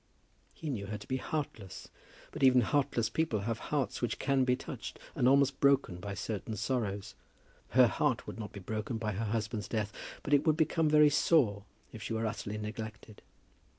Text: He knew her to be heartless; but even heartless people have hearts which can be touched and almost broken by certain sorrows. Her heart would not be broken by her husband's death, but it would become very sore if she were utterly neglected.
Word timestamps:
He 0.55 0.71
knew 0.71 0.87
her 0.87 0.97
to 0.97 1.07
be 1.07 1.17
heartless; 1.17 1.89
but 2.31 2.41
even 2.41 2.61
heartless 2.61 3.07
people 3.07 3.41
have 3.41 3.59
hearts 3.69 4.01
which 4.01 4.17
can 4.17 4.45
be 4.45 4.55
touched 4.55 4.97
and 5.13 5.27
almost 5.27 5.59
broken 5.59 5.97
by 5.97 6.15
certain 6.15 6.55
sorrows. 6.55 7.13
Her 7.69 7.85
heart 7.85 8.25
would 8.25 8.39
not 8.39 8.51
be 8.51 8.61
broken 8.61 8.97
by 8.97 9.11
her 9.11 9.25
husband's 9.25 9.67
death, 9.67 9.93
but 10.23 10.33
it 10.33 10.43
would 10.47 10.57
become 10.57 10.89
very 10.89 11.11
sore 11.11 11.65
if 11.93 12.01
she 12.01 12.13
were 12.13 12.25
utterly 12.25 12.57
neglected. 12.57 13.21